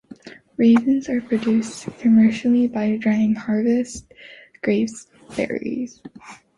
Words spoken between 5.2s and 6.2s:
berries.